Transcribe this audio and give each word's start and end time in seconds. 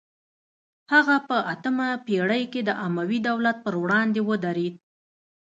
هغه 0.93 1.15
په 1.27 1.37
اتمه 1.53 1.87
پیړۍ 2.05 2.43
کې 2.53 2.61
د 2.65 2.69
اموي 2.85 3.19
دولت 3.29 3.57
پر 3.65 3.73
وړاندې 3.83 4.21
ودرید 4.29 4.75